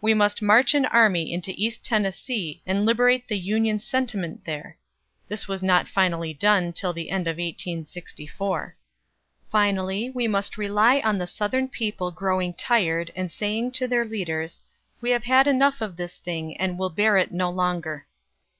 We 0.00 0.14
must 0.14 0.42
march 0.42 0.74
an 0.74 0.84
army 0.86 1.32
into 1.32 1.54
East 1.56 1.84
Tennessee 1.84 2.60
and 2.66 2.84
liberate 2.84 3.28
the 3.28 3.38
Union 3.38 3.78
sentiment 3.78 4.44
there. 4.44 4.76
(This 5.28 5.46
was 5.46 5.62
not 5.62 5.86
finally 5.86 6.34
done 6.34 6.72
till 6.72 6.92
the 6.92 7.08
end 7.08 7.28
of 7.28 7.36
1864.) 7.36 8.74
"'Finally, 9.48 10.10
we 10.10 10.26
must 10.26 10.58
rely 10.58 10.98
on 11.02 11.18
the 11.18 11.26
(Southern) 11.28 11.68
people 11.68 12.10
growing 12.10 12.52
tired, 12.52 13.12
and 13.14 13.30
saying 13.30 13.70
to 13.70 13.86
their 13.86 14.04
leaders: 14.04 14.60
"We 15.00 15.10
have 15.10 15.22
had 15.22 15.46
enough 15.46 15.80
of 15.80 15.96
this 15.96 16.16
thing, 16.16 16.56
and 16.56 16.76
will 16.76 16.90
bear 16.90 17.16
it 17.16 17.30
no 17.30 17.48
longer."'" 17.48 18.08